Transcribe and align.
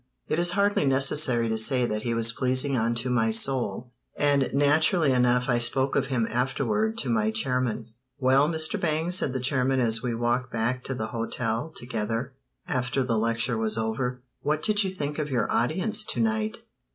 It 0.27 0.39
is 0.39 0.53
hardly 0.53 0.85
necessary 0.87 1.47
to 1.47 1.59
say 1.59 1.85
that 1.85 2.01
he 2.01 2.15
was 2.15 2.31
pleasing 2.31 2.75
unto 2.75 3.07
my 3.07 3.29
soul, 3.29 3.91
and 4.17 4.51
naturally 4.51 5.11
enough 5.11 5.47
I 5.47 5.59
spoke 5.59 5.95
of 5.95 6.07
him 6.07 6.25
afterward 6.31 6.97
to 7.01 7.09
my 7.11 7.29
chairman. 7.29 7.93
"Well, 8.17 8.49
Mr. 8.49 8.79
Bangs," 8.79 9.13
said 9.17 9.31
the 9.31 9.39
chairman 9.39 9.79
as 9.79 10.01
we 10.01 10.15
walked 10.15 10.51
back 10.51 10.83
to 10.85 10.95
the 10.95 11.09
hotel 11.09 11.69
together 11.75 12.33
after 12.67 13.03
the 13.03 13.19
lecture 13.19 13.59
was 13.59 13.77
over, 13.77 14.23
"what 14.41 14.63
did 14.63 14.83
you 14.83 14.89
think 14.89 15.19
of 15.19 15.29
your 15.29 15.51
audience 15.51 16.03
to 16.05 16.19
night? 16.19 16.57